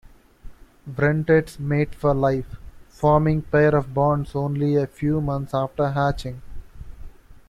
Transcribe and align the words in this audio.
Wrentits 0.89 1.59
mate 1.59 1.93
for 1.93 2.15
life, 2.15 2.55
forming 2.89 3.43
pair 3.43 3.79
bonds 3.83 4.33
only 4.33 4.75
a 4.75 4.87
few 4.87 5.21
months 5.21 5.53
after 5.53 5.91
hatching. 5.91 6.41